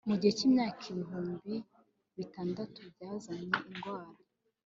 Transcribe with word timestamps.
mu 0.07 0.15
gihe 0.19 0.31
cyimyaka 0.37 0.81
ibihumbi 0.91 1.53
bitandatu 2.17 2.79
byazanye 2.93 3.55
indwara 3.69 4.11